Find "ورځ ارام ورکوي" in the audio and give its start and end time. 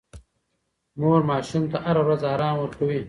2.03-2.99